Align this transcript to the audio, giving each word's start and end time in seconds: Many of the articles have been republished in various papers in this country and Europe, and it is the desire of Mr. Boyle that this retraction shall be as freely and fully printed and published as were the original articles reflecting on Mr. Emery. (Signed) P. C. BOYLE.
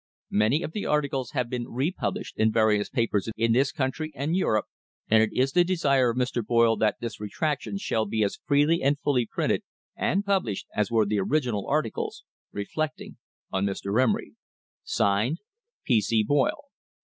Many 0.31 0.63
of 0.63 0.71
the 0.71 0.87
articles 0.87 1.33
have 1.33 1.47
been 1.47 1.67
republished 1.67 2.33
in 2.35 2.51
various 2.51 2.89
papers 2.89 3.29
in 3.37 3.51
this 3.51 3.71
country 3.71 4.11
and 4.15 4.35
Europe, 4.35 4.65
and 5.07 5.21
it 5.21 5.29
is 5.31 5.51
the 5.51 5.63
desire 5.63 6.09
of 6.09 6.17
Mr. 6.17 6.43
Boyle 6.43 6.75
that 6.77 6.97
this 6.99 7.19
retraction 7.19 7.77
shall 7.77 8.07
be 8.07 8.23
as 8.23 8.39
freely 8.47 8.81
and 8.81 8.97
fully 8.97 9.27
printed 9.27 9.61
and 9.95 10.25
published 10.25 10.65
as 10.75 10.89
were 10.89 11.05
the 11.05 11.19
original 11.19 11.67
articles 11.67 12.23
reflecting 12.51 13.17
on 13.51 13.67
Mr. 13.67 14.01
Emery. 14.01 14.33
(Signed) 14.83 15.37
P. 15.85 16.01
C. 16.01 16.23
BOYLE. 16.23 16.63